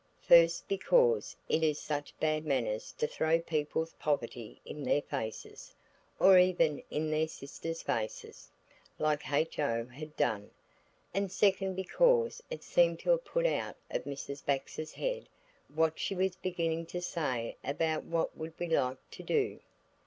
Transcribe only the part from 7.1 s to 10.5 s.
their sisters' faces, like H.O. had just done,